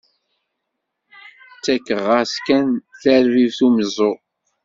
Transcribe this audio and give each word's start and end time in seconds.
Ttakeɣ-as 1.55 2.33
kan, 2.45 2.67
tarbibt 3.01 3.59
umeẓẓuɣ. 3.65 4.17